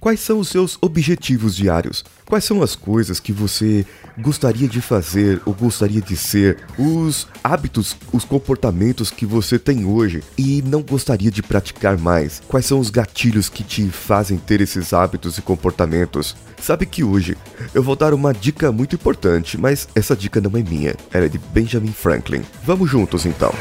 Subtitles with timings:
[0.00, 2.02] Quais são os seus objetivos diários?
[2.24, 3.84] Quais são as coisas que você
[4.18, 6.56] gostaria de fazer ou gostaria de ser?
[6.78, 12.40] Os hábitos, os comportamentos que você tem hoje e não gostaria de praticar mais?
[12.48, 16.34] Quais são os gatilhos que te fazem ter esses hábitos e comportamentos?
[16.58, 17.36] Sabe que hoje
[17.74, 21.28] eu vou dar uma dica muito importante, mas essa dica não é minha, ela é
[21.28, 22.42] de Benjamin Franklin.
[22.64, 23.52] Vamos juntos então.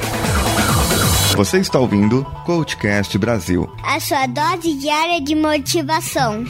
[1.35, 6.43] Você está ouvindo Coachcast Brasil a sua dose diária de motivação.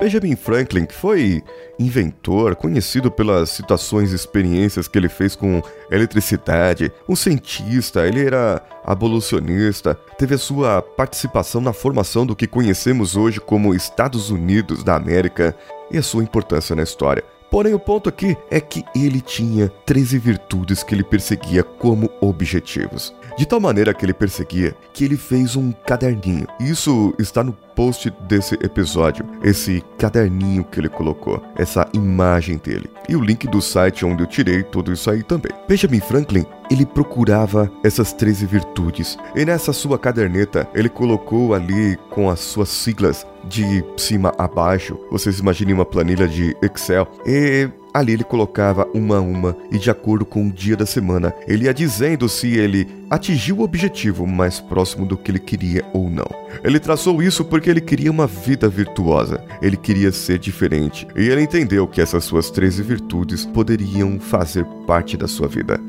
[0.00, 1.42] Benjamin Franklin, que foi
[1.78, 8.62] inventor, conhecido pelas situações e experiências que ele fez com eletricidade, um cientista, ele era
[8.90, 14.96] abolicionista, teve a sua participação na formação do que conhecemos hoje como Estados Unidos da
[14.96, 15.56] América
[15.90, 17.24] e a sua importância na história.
[17.50, 23.14] Porém, o ponto aqui é que ele tinha 13 virtudes que ele perseguia como objetivos.
[23.40, 26.46] De tal maneira que ele perseguia que ele fez um caderninho.
[26.60, 32.90] Isso está no post desse episódio, esse caderninho que ele colocou, essa imagem dele.
[33.08, 35.52] E o link do site onde eu tirei tudo isso aí também.
[35.66, 39.16] Benjamin Franklin, ele procurava essas 13 virtudes.
[39.34, 44.98] E nessa sua caderneta, ele colocou ali com as suas siglas de cima a baixo.
[45.10, 47.08] Vocês imaginem uma planilha de Excel.
[47.24, 51.34] E Ali ele colocava uma a uma e, de acordo com o dia da semana,
[51.46, 56.08] ele ia dizendo se ele atingiu o objetivo mais próximo do que ele queria ou
[56.08, 56.28] não.
[56.62, 61.42] Ele traçou isso porque ele queria uma vida virtuosa, ele queria ser diferente e ele
[61.42, 65.80] entendeu que essas suas 13 virtudes poderiam fazer parte da sua vida.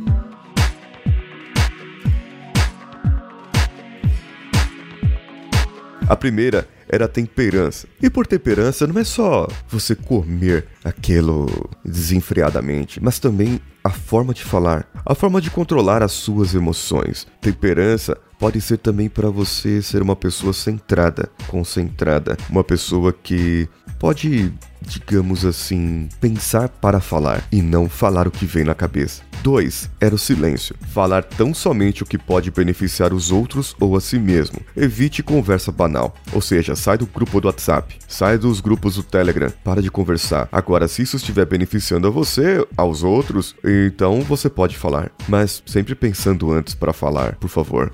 [6.07, 7.87] A primeira era temperança.
[8.01, 11.47] E por temperança não é só você comer aquilo
[11.85, 17.25] desenfreadamente, mas também a forma de falar, a forma de controlar as suas emoções.
[17.39, 23.69] Temperança pode ser também para você ser uma pessoa centrada, concentrada, uma pessoa que
[24.01, 24.51] pode,
[24.81, 29.21] digamos assim, pensar para falar e não falar o que vem na cabeça.
[29.43, 29.91] 2.
[29.99, 30.75] Era o silêncio.
[30.91, 34.59] Falar tão somente o que pode beneficiar os outros ou a si mesmo.
[34.75, 36.15] Evite conversa banal.
[36.33, 40.49] Ou seja, sai do grupo do WhatsApp, sai dos grupos do Telegram, para de conversar.
[40.51, 45.11] Agora, se isso estiver beneficiando a você, aos outros, então você pode falar.
[45.27, 47.93] Mas sempre pensando antes para falar, por favor.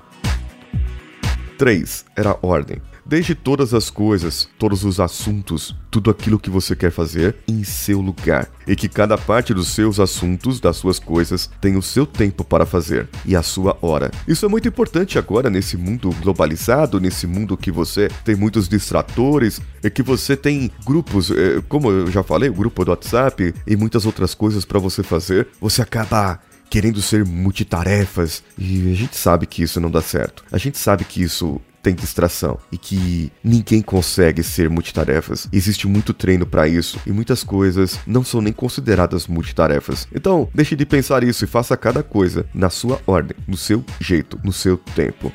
[1.58, 2.06] 3.
[2.16, 2.80] Era ordem.
[3.08, 8.02] Deixe todas as coisas, todos os assuntos, tudo aquilo que você quer fazer em seu
[8.02, 8.50] lugar.
[8.66, 12.66] E que cada parte dos seus assuntos, das suas coisas, tenha o seu tempo para
[12.66, 14.10] fazer e a sua hora.
[14.28, 19.58] Isso é muito importante agora nesse mundo globalizado, nesse mundo que você tem muitos distratores
[19.82, 23.74] e que você tem grupos, eh, como eu já falei, o grupo do WhatsApp e
[23.74, 25.48] muitas outras coisas para você fazer.
[25.62, 30.44] Você acaba querendo ser multitarefas e a gente sabe que isso não dá certo.
[30.52, 35.48] A gente sabe que isso tem distração e que ninguém consegue ser multitarefas.
[35.50, 40.06] Existe muito treino para isso e muitas coisas não são nem consideradas multitarefas.
[40.14, 44.38] Então, deixe de pensar isso e faça cada coisa na sua ordem, no seu jeito,
[44.44, 45.32] no seu tempo.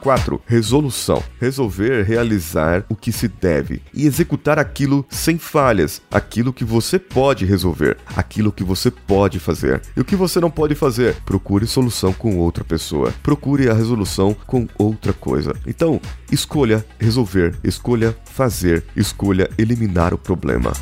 [0.00, 0.40] 4.
[0.46, 1.22] Resolução.
[1.38, 7.44] Resolver realizar o que se deve e executar aquilo sem falhas, aquilo que você pode
[7.44, 9.82] resolver, aquilo que você pode fazer.
[9.96, 11.16] E o que você não pode fazer?
[11.24, 13.12] Procure solução com outra pessoa.
[13.22, 15.54] Procure a resolução com outra coisa.
[15.66, 16.00] Então,
[16.32, 20.72] escolha resolver, escolha fazer, escolha eliminar o problema.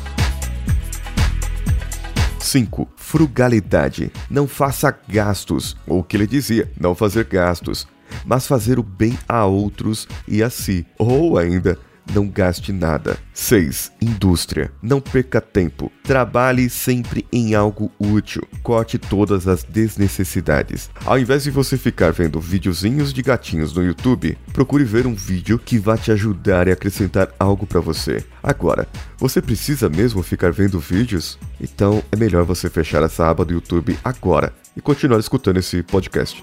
[2.39, 2.87] 5.
[2.95, 4.11] Frugalidade.
[4.29, 5.75] Não faça gastos.
[5.85, 7.87] Ou o que ele dizia, não fazer gastos
[8.25, 10.85] mas fazer o bem a outros e a si.
[10.97, 11.77] Ou ainda,
[12.13, 13.17] não gaste nada.
[13.33, 13.91] 6.
[14.01, 14.71] Indústria.
[14.81, 15.91] Não perca tempo.
[16.03, 18.41] Trabalhe sempre em algo útil.
[18.63, 20.89] Corte todas as desnecessidades.
[21.05, 25.59] Ao invés de você ficar vendo videozinhos de gatinhos no YouTube, procure ver um vídeo
[25.59, 28.23] que vá te ajudar e acrescentar algo para você.
[28.41, 28.87] Agora,
[29.17, 31.37] você precisa mesmo ficar vendo vídeos?
[31.61, 36.41] Então é melhor você fechar essa aba do YouTube agora e continuar escutando esse podcast.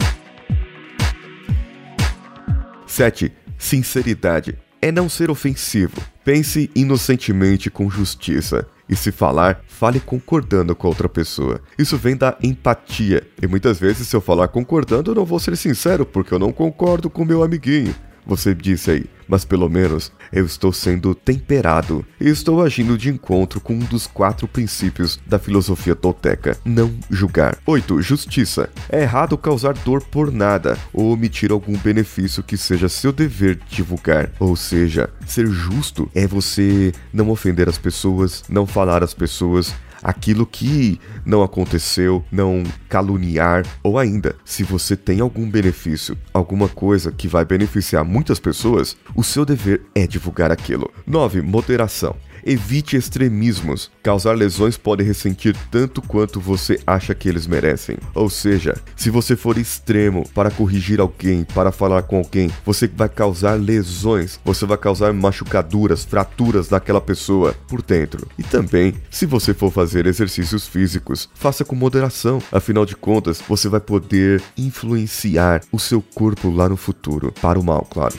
[2.97, 3.31] 7.
[3.59, 4.57] Sinceridade.
[4.81, 6.01] É não ser ofensivo.
[6.25, 8.67] Pense inocentemente com justiça.
[8.89, 11.61] E se falar, fale concordando com a outra pessoa.
[11.79, 13.23] Isso vem da empatia.
[13.43, 16.51] E muitas vezes, se eu falar concordando, eu não vou ser sincero, porque eu não
[16.51, 17.95] concordo com meu amiguinho.
[18.27, 23.61] Você disse aí, mas pelo menos eu estou sendo temperado e estou agindo de encontro
[23.61, 27.59] com um dos quatro princípios da filosofia tolteca: não julgar.
[27.67, 28.03] 8.
[28.03, 28.69] Justiça.
[28.89, 34.31] É errado causar dor por nada ou omitir algum benefício que seja seu dever divulgar.
[34.39, 39.75] Ou seja, ser justo é você não ofender as pessoas, não falar às pessoas,
[40.07, 47.11] aquilo que não aconteceu, não caluniar, ou ainda, se você tem algum benefício, alguma coisa
[47.11, 50.93] que vai beneficiar muitas pessoas, o seu dever é divulgar aquilo.
[51.05, 51.43] 9.
[51.43, 52.15] Moderação.
[52.49, 53.91] Evite extremismos.
[54.05, 57.99] Causar lesões pode ressentir tanto quanto você acha que eles merecem.
[58.15, 63.09] Ou seja, se você for extremo para corrigir alguém, para falar com alguém, você vai
[63.09, 68.29] causar lesões, você vai causar machucaduras, fraturas daquela pessoa por dentro.
[68.39, 72.41] E também, se você for fazer exercícios físicos, faça com moderação.
[72.53, 77.65] Afinal de contas, você vai poder influenciar o seu corpo lá no futuro, para o
[77.65, 78.15] mal, claro.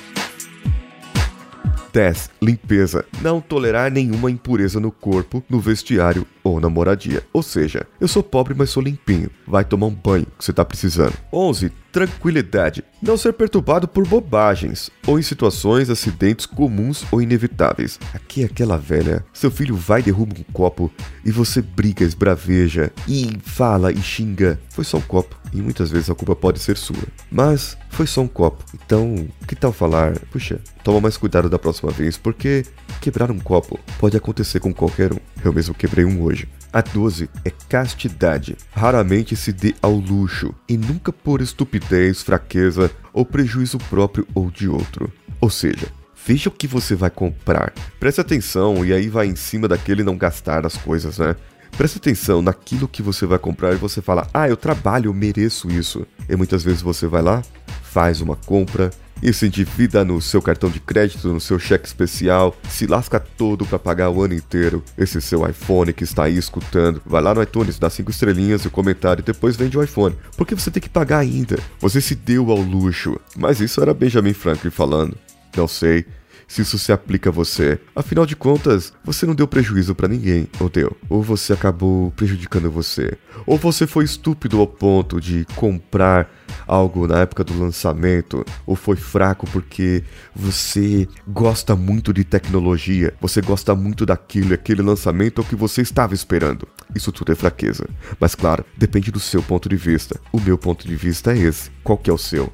[1.93, 2.29] 10.
[2.41, 3.05] Limpeza.
[3.21, 7.23] Não tolerar nenhuma impureza no corpo, no vestiário ou na moradia.
[7.33, 9.29] Ou seja, eu sou pobre, mas sou limpinho.
[9.47, 11.13] Vai tomar um banho que você tá precisando.
[11.31, 12.83] 11 tranquilidade.
[13.01, 17.99] Não ser perturbado por bobagens ou em situações, acidentes comuns ou inevitáveis.
[18.13, 19.25] Aqui é aquela velha.
[19.33, 20.91] Seu filho vai derruba um copo
[21.25, 24.59] e você briga, esbraveja e fala e xinga.
[24.69, 27.07] Foi só um copo e muitas vezes a culpa pode ser sua.
[27.31, 28.63] Mas foi só um copo.
[28.75, 30.19] Então, que tal falar?
[30.31, 32.63] Puxa, toma mais cuidado da próxima vez porque
[33.01, 35.19] quebrar um copo pode acontecer com qualquer um.
[35.43, 36.47] Eu mesmo quebrei um hoje.
[36.77, 38.55] A 12 é castidade.
[38.71, 44.69] Raramente se dê ao luxo e nunca por estupidez, fraqueza ou prejuízo próprio ou de
[44.69, 45.11] outro.
[45.41, 45.87] Ou seja,
[46.23, 47.73] veja o que você vai comprar.
[47.99, 51.35] Preste atenção e aí vai em cima daquele não gastar as coisas, né?
[51.75, 55.71] Preste atenção naquilo que você vai comprar e você fala: "Ah, eu trabalho, eu mereço
[55.71, 56.05] isso".
[56.29, 57.41] E muitas vezes você vai lá,
[57.81, 58.91] faz uma compra
[59.33, 63.79] se endivida no seu cartão de crédito, no seu cheque especial, se lasca todo para
[63.79, 67.01] pagar o ano inteiro esse seu iPhone que está aí escutando.
[67.05, 70.15] Vai lá no iTunes, dá cinco estrelinhas e o comentário e depois vende o iPhone.
[70.35, 71.57] Porque você tem que pagar ainda.
[71.79, 73.19] Você se deu ao luxo.
[73.35, 75.17] Mas isso era Benjamin Franklin falando.
[75.55, 76.05] Não sei
[76.47, 77.79] se isso se aplica a você.
[77.95, 80.95] Afinal de contas, você não deu prejuízo para ninguém, ou deu?
[81.09, 83.17] Ou você acabou prejudicando você?
[83.45, 86.31] Ou você foi estúpido ao ponto de comprar
[86.67, 90.03] algo na época do lançamento, ou foi fraco porque
[90.35, 96.13] você gosta muito de tecnologia, você gosta muito daquilo, aquele lançamento o que você estava
[96.13, 96.67] esperando.
[96.95, 97.87] Isso tudo é fraqueza.
[98.19, 100.19] Mas claro, depende do seu ponto de vista.
[100.31, 101.69] O meu ponto de vista é esse.
[101.83, 102.51] Qual que é o seu?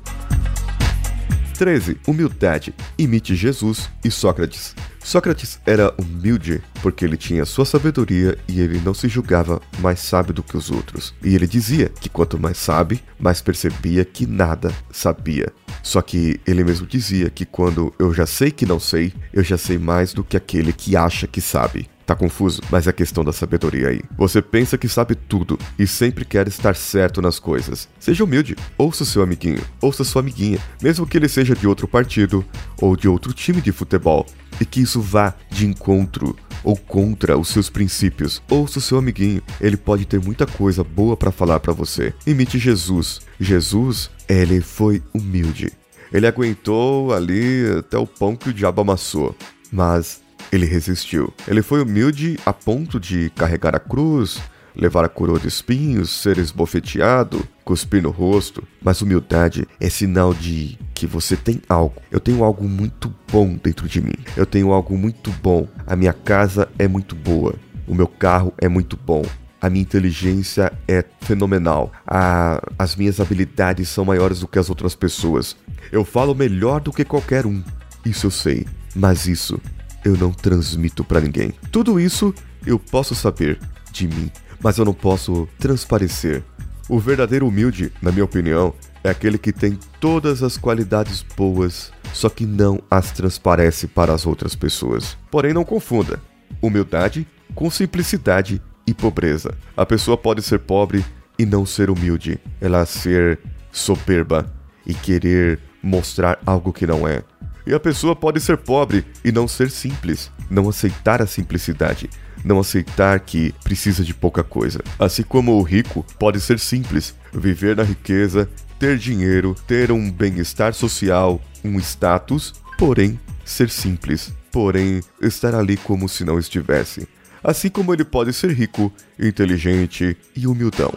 [1.54, 1.98] 13.
[2.08, 2.74] Humildade.
[2.98, 4.76] Imite Jesus e Sócrates.
[5.04, 10.34] Sócrates era humilde porque ele tinha sua sabedoria e ele não se julgava mais sábio
[10.34, 11.14] do que os outros.
[11.22, 15.52] E ele dizia que quanto mais sabe, mais percebia que nada sabia.
[15.82, 19.58] Só que ele mesmo dizia que quando eu já sei que não sei, eu já
[19.58, 21.90] sei mais do que aquele que acha que sabe.
[22.06, 22.62] Tá confuso?
[22.70, 24.02] Mas é questão da sabedoria aí.
[24.18, 27.88] Você pensa que sabe tudo e sempre quer estar certo nas coisas.
[28.00, 32.46] Seja humilde, ouça seu amiguinho, ouça sua amiguinha, mesmo que ele seja de outro partido
[32.82, 34.26] ou de outro time de futebol,
[34.60, 38.42] e que isso vá de encontro ou contra os seus princípios.
[38.50, 42.14] Ouça o seu amiguinho, ele pode ter muita coisa boa para falar para você.
[42.26, 43.22] Imite Jesus.
[43.40, 45.72] Jesus, ele foi humilde.
[46.12, 49.36] Ele aguentou ali até o pão que o diabo amassou.
[49.72, 50.22] Mas
[50.54, 51.34] ele resistiu.
[51.48, 54.40] Ele foi humilde a ponto de carregar a cruz,
[54.76, 58.64] levar a coroa de espinhos, ser esbofeteado, cuspir no rosto.
[58.82, 61.96] Mas humildade é sinal de que você tem algo.
[62.12, 64.14] Eu tenho algo muito bom dentro de mim.
[64.38, 65.68] Eu tenho algo muito bom.
[65.88, 67.56] A minha casa é muito boa.
[67.88, 69.24] O meu carro é muito bom.
[69.60, 71.92] A minha inteligência é fenomenal.
[72.06, 75.56] A, as minhas habilidades são maiores do que as outras pessoas.
[75.92, 77.64] Eu falo melhor do que qualquer um.
[78.06, 78.68] Isso eu sei.
[78.96, 79.60] Mas isso
[80.04, 81.54] eu não transmito para ninguém.
[81.72, 82.34] Tudo isso
[82.66, 83.60] eu posso saber
[83.92, 84.32] de mim,
[84.62, 86.44] mas eu não posso transparecer.
[86.90, 92.30] O verdadeiro humilde, na minha opinião, é aquele que tem todas as qualidades boas, só
[92.30, 95.18] que não as transparece para as outras pessoas.
[95.30, 96.22] Porém, não confunda
[96.62, 99.56] humildade com simplicidade e pobreza.
[99.76, 101.04] A pessoa pode ser pobre
[101.38, 103.40] e não ser humilde, ela ser
[103.72, 104.52] soberba
[104.86, 107.24] e querer mostrar algo que não é.
[107.66, 112.10] E a pessoa pode ser pobre e não ser simples, não aceitar a simplicidade,
[112.44, 114.82] não aceitar que precisa de pouca coisa.
[115.00, 120.74] Assim como o rico pode ser simples, viver na riqueza, ter dinheiro, ter um bem-estar
[120.74, 127.08] social, um status, porém ser simples, porém estar ali como se não estivesse.
[127.44, 130.92] Assim como ele pode ser rico, inteligente e humildão.